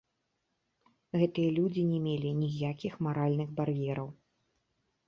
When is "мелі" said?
2.09-2.29